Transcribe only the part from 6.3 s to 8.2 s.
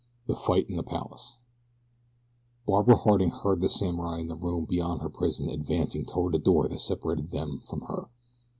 the door that separated them from her.